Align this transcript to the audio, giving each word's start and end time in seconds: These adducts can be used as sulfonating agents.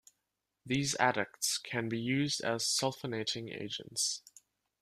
These 0.65 0.95
adducts 0.99 1.59
can 1.61 1.87
be 1.87 1.99
used 1.99 2.41
as 2.43 2.63
sulfonating 2.65 3.55
agents. 3.55 4.23